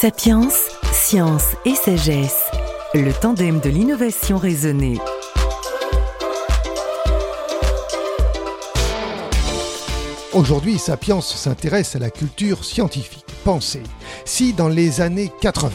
[0.00, 0.48] Sapiens,
[0.92, 2.44] science et sagesse,
[2.94, 4.96] le tandem de l'innovation raisonnée.
[10.32, 13.24] Aujourd'hui, Sapiens s'intéresse à la culture scientifique.
[13.42, 13.82] Pensez,
[14.24, 15.72] si dans les années 80,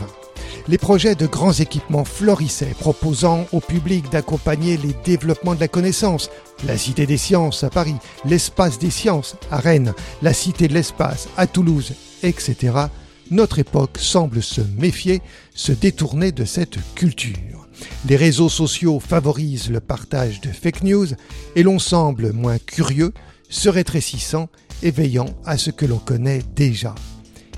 [0.70, 6.30] les projets de grands équipements florissaient, proposant au public d'accompagner les développements de la connaissance,
[6.66, 11.28] la Cité des sciences à Paris, l'Espace des sciences à Rennes, la Cité de l'espace
[11.36, 11.92] à Toulouse,
[12.24, 12.88] etc.,
[13.32, 15.22] notre époque semble se méfier,
[15.56, 17.68] se détourner de cette culture.
[18.08, 21.08] Les réseaux sociaux favorisent le partage de fake news
[21.56, 23.14] et l'on semble moins curieux,
[23.50, 24.50] se rétrécissant
[24.82, 26.96] et veillant à ce que l'on connaît déjà.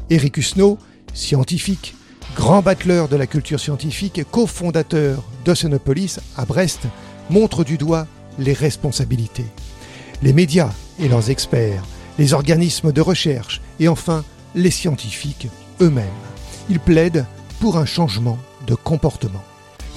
[0.09, 0.77] Eric Husneau,
[1.13, 1.95] scientifique,
[2.35, 6.81] grand battleur de la culture scientifique et cofondateur d'Oceanopolis à Brest,
[7.29, 9.45] montre du doigt les responsabilités.
[10.21, 11.83] Les médias et leurs experts,
[12.19, 14.23] les organismes de recherche et enfin
[14.55, 15.47] les scientifiques
[15.81, 16.05] eux-mêmes.
[16.69, 17.25] Ils plaident
[17.59, 19.43] pour un changement de comportement.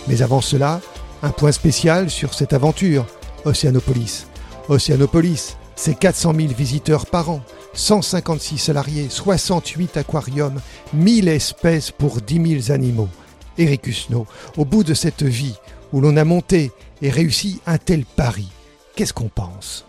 [0.07, 0.81] Mais avant cela,
[1.23, 3.07] un point spécial sur cette aventure,
[3.45, 4.27] Océanopolis.
[4.69, 7.41] Océanopolis, c'est 400 000 visiteurs par an,
[7.75, 10.61] 156 salariés, 68 aquariums,
[10.93, 13.09] 1000 espèces pour 10 000 animaux.
[13.57, 15.55] Eric Husneau, au bout de cette vie
[15.93, 16.71] où l'on a monté
[17.03, 18.49] et réussi un tel pari,
[18.95, 19.85] qu'est-ce qu'on pense?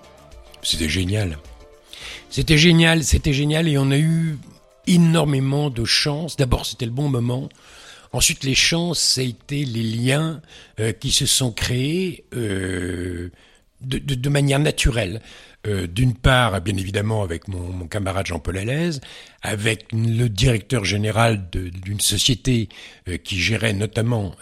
[0.62, 1.38] C'était génial.
[2.30, 4.38] C'était génial, c'était génial et on a eu
[4.90, 6.36] énormément de chance.
[6.36, 7.50] D'abord, c'était le bon moment.
[8.12, 10.42] Ensuite, les chances, ça a été les liens
[10.80, 13.30] euh, qui se sont créés euh,
[13.82, 15.22] de, manière naturelle.
[15.68, 19.02] Euh, D'une part, bien évidemment, avec mon, camarade Jean-Paul Alaise,
[19.44, 22.70] avec le directeur général d'une société
[23.24, 24.36] qui gérait notamment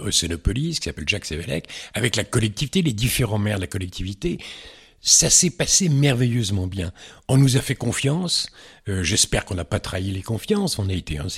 [0.00, 4.38] Océanopolis, qui s'appelle Jacques Sévélec, avec la collectivité, les différents maires de la collectivité
[5.06, 6.92] ça s'est passé merveilleusement bien.
[7.28, 8.48] On nous a fait confiance.
[8.88, 10.80] Euh, J'espère qu'on n'a pas trahi les confiances.
[10.80, 11.18] On a été.
[11.18, 11.28] Hein,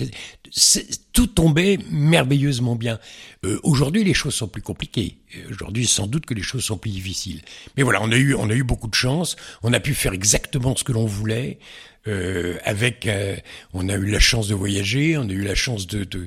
[1.13, 2.99] tout tombait merveilleusement bien.
[3.45, 5.19] Euh, Aujourd'hui, les choses sont plus compliquées.
[5.51, 7.43] Aujourd'hui, sans doute que les choses sont plus difficiles.
[7.77, 9.37] Mais voilà, on a eu, on a eu beaucoup de chance.
[9.63, 11.59] On a pu faire exactement ce que l'on voulait.
[12.07, 13.37] Euh, avec, euh,
[13.75, 15.19] on a eu la chance de voyager.
[15.19, 16.27] On a eu la chance de, de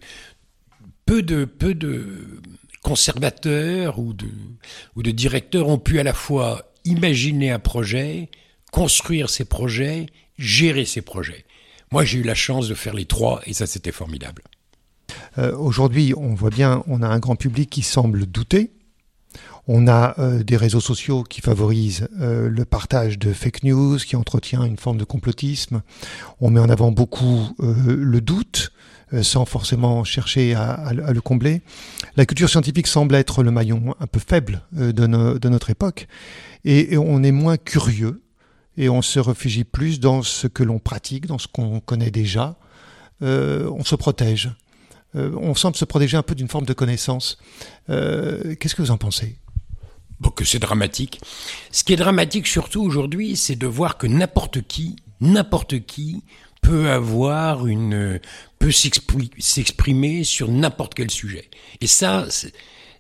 [1.08, 2.40] peu de, peu de
[2.84, 4.28] conservateurs ou de,
[4.96, 8.30] ou de directeurs ont pu à la fois imaginer un projet,
[8.72, 11.46] construire ses projets, gérer ses projets.
[11.92, 14.44] Moi, j'ai eu la chance de faire les trois et ça, c'était formidable.
[15.38, 18.72] Euh, Aujourd'hui, on voit bien, on a un grand public qui semble douter.
[19.68, 24.16] On a euh, des réseaux sociaux qui favorisent euh, le partage de fake news, qui
[24.16, 25.82] entretient une forme de complotisme.
[26.40, 28.72] On met en avant beaucoup euh, le doute,
[29.24, 31.62] sans forcément chercher à, le combler.
[32.16, 36.08] La culture scientifique semble être le maillon un peu faible de, no, de notre époque,
[36.64, 38.22] et, on est moins curieux,
[38.78, 42.56] et on se réfugie plus dans ce que l'on pratique, dans ce qu'on connaît déjà.
[43.20, 44.50] On se protège.
[45.14, 47.38] on semble se protéger un peu d'une forme de connaissance.
[47.90, 49.36] Qu'est-ce que vous en pensez?
[50.22, 51.20] Bon, que c'est dramatique.
[51.72, 56.24] Ce qui est dramatique surtout aujourd'hui, c'est de voir que n'importe qui, n'importe qui
[56.62, 58.20] peut avoir une
[58.60, 61.50] peut s'exprimer sur n'importe quel sujet.
[61.82, 62.28] Et ça,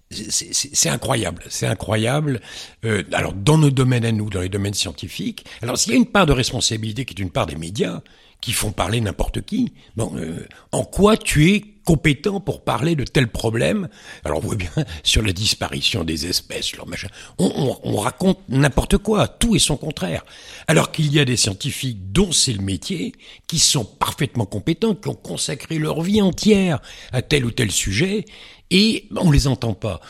[0.09, 2.41] c'est incroyable, c'est incroyable.
[2.85, 5.99] Euh, alors dans nos domaines à nous, dans les domaines scientifiques, alors s'il y a
[5.99, 8.01] une part de responsabilité qui est une part des médias
[8.41, 13.03] qui font parler n'importe qui, bon, euh, en quoi tu es compétent pour parler de
[13.03, 13.89] tel problème.
[14.23, 14.71] Alors on voit bien
[15.03, 17.07] sur la disparition des espèces, leur machin.
[17.37, 17.51] On,
[17.83, 20.23] on, on raconte n'importe quoi, tout et son contraire.
[20.67, 23.13] Alors qu'il y a des scientifiques dont c'est le métier,
[23.47, 26.79] qui sont parfaitement compétents, qui ont consacré leur vie entière
[27.11, 28.25] à tel ou tel sujet,
[28.69, 30.01] et on les entend pas.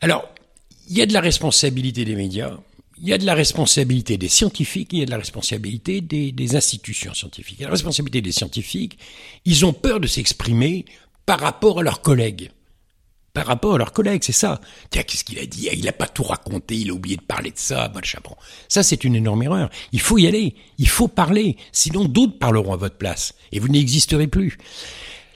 [0.00, 0.28] Alors,
[0.88, 2.56] il y a de la responsabilité des médias,
[3.00, 6.32] il y a de la responsabilité des scientifiques, il y a de la responsabilité des,
[6.32, 7.60] des institutions scientifiques.
[7.60, 8.98] La responsabilité des scientifiques,
[9.44, 10.84] ils ont peur de s'exprimer
[11.28, 12.52] par rapport à leurs collègues.
[13.34, 14.62] Par rapport à leurs collègues, c'est ça.
[14.88, 15.68] Tiens, qu'est-ce qu'il a dit?
[15.74, 18.20] Il n'a pas tout raconté, il a oublié de parler de ça, machin.
[18.66, 19.68] Ça c'est une énorme erreur.
[19.92, 23.68] Il faut y aller, il faut parler, sinon d'autres parleront à votre place et vous
[23.68, 24.56] n'existerez plus.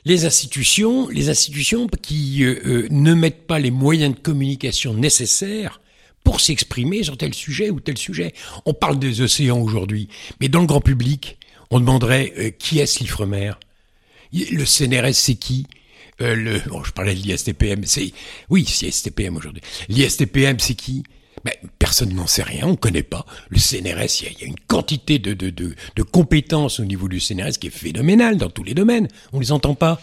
[0.07, 5.83] Les institutions, les institutions qui euh, euh, ne mettent pas les moyens de communication nécessaires
[6.25, 8.33] pour s'exprimer sur tel sujet ou tel sujet.
[8.65, 10.09] On parle des océans aujourd'hui,
[10.41, 11.37] mais dans le grand public,
[11.71, 13.53] on demanderait euh, qui est ce l'Ifremer?
[14.33, 15.67] Le CNRS, c'est qui?
[16.23, 18.13] Euh, le, bon, je parlais de l'ISTPM, c'est,
[18.51, 19.63] oui, c'est ISTPM aujourd'hui.
[19.89, 21.03] L'ISTPM, c'est qui?
[21.79, 23.27] Personne n'en sait rien, on ne connaît pas.
[23.49, 27.67] Le CNRS, il y, a une quantité de, de, compétences au niveau du CNRS qui
[27.67, 29.09] est phénoménale dans tous les domaines.
[29.33, 30.01] On les entend pas.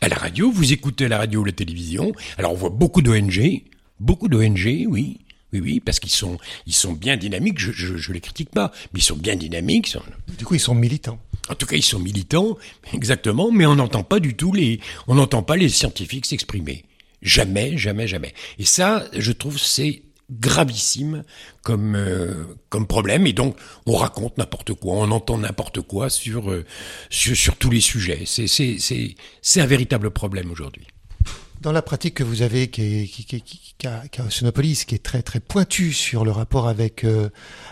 [0.00, 3.62] À la radio, vous écoutez la radio ou la télévision, alors on voit beaucoup d'ONG,
[4.00, 5.18] beaucoup d'ONG, oui,
[5.52, 7.58] Oui, oui, parce qu'ils sont, ils sont bien dynamiques.
[7.58, 9.96] Je, je, je les critique pas, mais ils sont bien dynamiques.
[10.38, 11.18] Du coup, ils sont militants.
[11.48, 12.56] En tout cas, ils sont militants,
[12.92, 16.84] exactement, mais on n'entend pas du tout les, on n'entend pas les scientifiques s'exprimer.
[17.22, 18.32] Jamais, jamais, jamais.
[18.58, 21.24] Et ça, je trouve, c'est gravissime
[21.62, 23.56] comme euh, comme problème et donc
[23.86, 26.64] on raconte n'importe quoi, on entend n'importe quoi sur, euh,
[27.10, 28.22] sur sur tous les sujets.
[28.26, 30.86] C'est c'est c'est c'est un véritable problème aujourd'hui.
[31.60, 34.94] Dans la pratique que vous avez, qui est, qui, qui, qui, qui a, a qui
[34.94, 37.28] est très très pointue sur le rapport avec euh,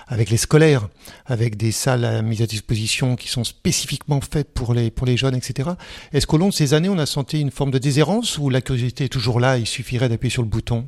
[0.08, 0.88] avec les scolaires,
[1.25, 5.17] avec des salles à mise à disposition qui sont spécifiquement faites pour les pour les
[5.17, 5.70] jeunes, etc.
[6.12, 8.61] Est-ce qu'au long de ces années, on a senti une forme de déshérence ou la
[8.61, 10.87] curiosité est toujours là, il suffirait d'appuyer sur le bouton?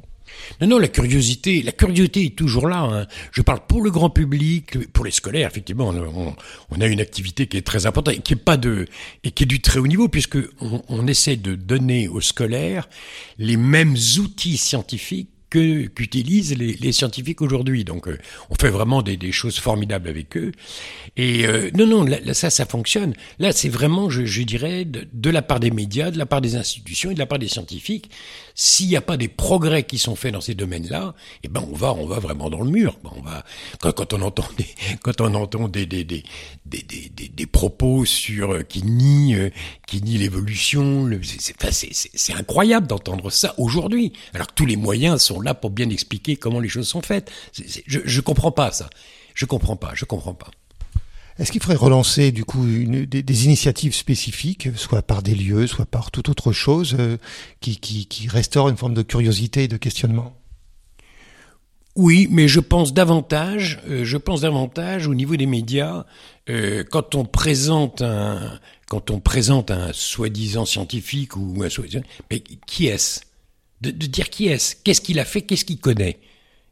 [0.61, 2.81] Non, non, la curiosité, la curiosité est toujours là.
[2.82, 3.06] Hein.
[3.32, 5.49] Je parle pour le grand public, pour les scolaires.
[5.49, 5.93] Effectivement,
[6.71, 8.87] on, a une activité qui est très importante et qui est pas de
[9.25, 12.88] et qui est du très haut niveau, puisque on, on essaie de donner aux scolaires
[13.38, 17.85] les mêmes outils scientifiques que qu'utilisent les, les, scientifiques aujourd'hui.
[17.85, 18.19] Donc, euh,
[18.50, 20.52] on fait vraiment des, des, choses formidables avec eux.
[21.17, 23.14] Et euh, non, non, là, ça, ça fonctionne.
[23.38, 26.41] Là, c'est vraiment, je, je dirais, de, de, la part des médias, de la part
[26.41, 28.11] des institutions et de la part des scientifiques.
[28.55, 31.75] S'il n'y a pas des progrès qui sont faits dans ces domaines-là, eh ben, on
[31.75, 32.99] va, on va vraiment dans le mur.
[33.05, 33.44] On va
[33.81, 34.67] quand, quand on entend des,
[35.02, 36.23] quand on entend des des des
[36.67, 39.50] des, des, des propos sur euh, qui nient euh,
[39.87, 44.12] qui nient l'évolution, c'est incroyable d'entendre ça aujourd'hui.
[44.35, 47.31] Alors que tous les moyens sont là pour bien expliquer comment les choses sont faites.
[47.87, 48.88] je, je comprends pas ça.
[49.34, 49.92] Je comprends pas.
[49.94, 50.50] Je comprends pas.
[51.38, 55.66] Est-ce qu'il faudrait relancer du coup une, des, des, initiatives spécifiques, soit par des lieux,
[55.66, 57.16] soit par toute autre chose, euh,
[57.60, 60.37] qui, qui, qui restaure une forme de curiosité et de questionnement?
[61.96, 66.04] Oui, mais je pense davantage, euh, je pense davantage au niveau des médias,
[66.50, 72.40] euh, quand on présente un, quand on présente un soi-disant scientifique ou un soi-disant, mais
[72.40, 73.20] qui est-ce?
[73.81, 76.19] De, de, dire qui est-ce, qu'est-ce qu'il a fait, qu'est-ce qu'il connaît.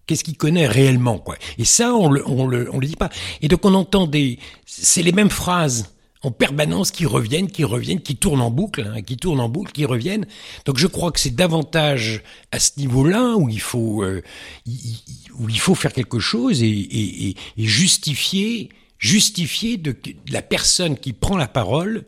[0.06, 3.10] Qu'est-ce qu'il connaît réellement, quoi Et ça, on le, on le, on le dit pas.
[3.43, 8.00] Et donc on entend des, c'est les mêmes phrases en permanence qui reviennent, qui reviennent,
[8.00, 10.26] qui tournent en boucle, hein, qui tournent en boucle, qui reviennent.
[10.64, 14.22] Donc je crois que c'est davantage à ce niveau-là où il faut, euh,
[14.66, 19.94] où il faut faire quelque chose et, et, et justifier, justifier de,
[20.31, 22.04] la personne qui prend la parole,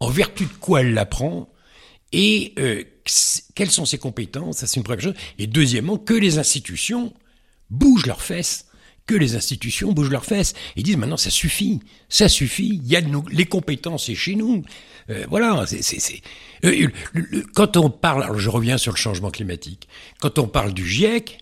[0.00, 1.48] en vertu de quoi elle la prend,
[2.12, 2.84] et euh,
[3.54, 5.14] quelles sont ses compétences, ça c'est une première chose.
[5.38, 7.12] Et deuxièmement, que les institutions
[7.70, 8.66] bougent leurs fesses,
[9.06, 13.02] que les institutions bougent leurs fesses et disent maintenant ça suffit, ça suffit, y a
[13.30, 14.62] les compétences c'est chez nous.
[15.10, 15.64] Euh, voilà,
[16.64, 16.88] euh,
[17.54, 19.88] quand on parle, alors je reviens sur le changement climatique,
[20.20, 21.38] quand on parle du GIEC,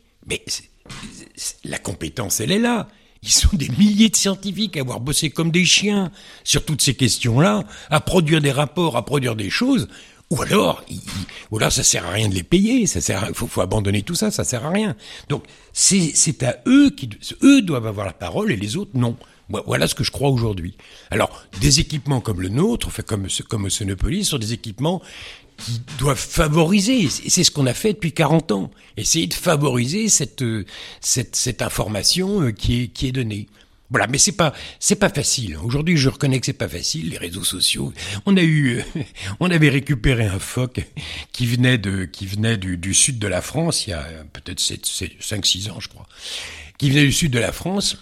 [1.65, 2.89] la compétence elle est là.
[3.25, 6.11] Ils sont des milliers de scientifiques à avoir bossé comme des chiens
[6.43, 9.89] sur toutes ces questions-là, à produire des rapports, à produire des choses.
[10.33, 10.83] Ou alors,
[11.51, 14.15] ou alors ça sert à rien de les payer, ça sert, faut, faut abandonner tout
[14.15, 14.97] ça, ça sert à rien.
[15.29, 15.45] Donc
[15.75, 17.11] c'est à eux qui
[17.43, 19.15] eux doivent avoir la parole et les autres non.
[19.67, 20.75] Voilà ce que je crois aujourd'hui.
[21.11, 25.03] Alors des équipements comme le nôtre, fait comme comme Sonopolis, sont des équipements
[25.59, 30.43] qui doivent favoriser, c'est ce qu'on a fait depuis 40 ans, essayer de favoriser cette
[31.03, 33.49] cette, cette information euh, qui est qui est donnée.
[33.93, 35.59] Voilà, mais c'est pas c'est pas facile.
[35.63, 37.11] Aujourd'hui, je reconnais que c'est pas facile.
[37.11, 37.93] Les réseaux sociaux.
[38.25, 38.83] On a eu,
[39.41, 40.81] on avait récupéré un phoque
[41.31, 45.45] qui venait de qui venait du, sud de la France il y a peut-être 5
[45.45, 46.07] 6 ans, je crois,
[46.79, 47.99] qui venait du sud de la France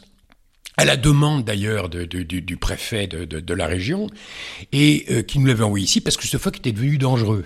[0.76, 4.08] à la demande d'ailleurs du, préfet de, de, la région,
[4.72, 7.44] et euh, qui nous l'avait envoyé ici parce que ce phoque était devenu dangereux.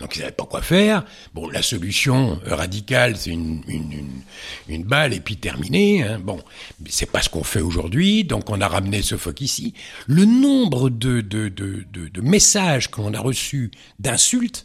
[0.00, 1.04] Donc ils savaient pas quoi faire.
[1.34, 4.22] Bon, la solution radicale, c'est une, une, une,
[4.68, 6.02] une, balle et puis terminé.
[6.02, 6.18] Hein.
[6.18, 6.40] Bon,
[6.88, 8.24] c'est pas ce qu'on fait aujourd'hui.
[8.24, 9.72] Donc on a ramené ce phoque ici.
[10.06, 13.70] Le nombre de, de, de, de, de messages qu'on a reçus
[14.00, 14.64] d'insultes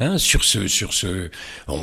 [0.00, 1.28] Hein, sur ce, sur ce,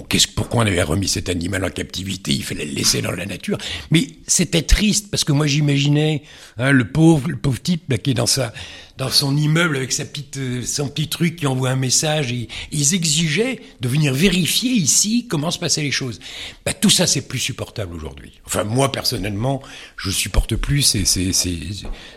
[0.08, 2.32] qu'est-ce, pourquoi on avait remis cet animal en captivité?
[2.32, 3.58] Il fallait le laisser dans la nature.
[3.92, 6.24] Mais c'était triste parce que moi j'imaginais
[6.58, 8.54] hein, le pauvre, le pauvre type là, qui est dans sa,
[8.98, 12.32] dans son immeuble avec sa petite, euh, son petit truc qui envoie un message.
[12.32, 16.20] Et, ils exigeaient de venir vérifier ici comment se passaient les choses.
[16.66, 18.34] Bah, tout ça, c'est plus supportable aujourd'hui.
[18.46, 19.62] Enfin, moi, personnellement,
[19.98, 21.60] je supporte plus ces, ces, ces,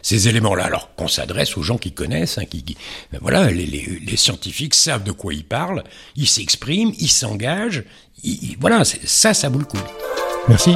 [0.03, 0.65] ces éléments-là.
[0.65, 2.77] Alors qu'on s'adresse aux gens qui connaissent, hein, qui,
[3.21, 5.85] voilà, les, les, les, scientifiques savent de quoi ils parlent,
[6.17, 7.85] ils s'expriment, ils s'engagent.
[8.61, 9.79] voilà, ça, ça vaut le coup.
[10.49, 10.75] Merci.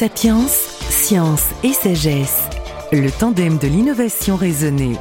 [0.00, 0.46] Sapiens,
[0.88, 2.48] science et sagesse,
[2.90, 4.96] le tandem de l'innovation raisonnée.